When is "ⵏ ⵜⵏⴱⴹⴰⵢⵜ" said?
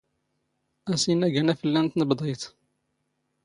1.97-2.43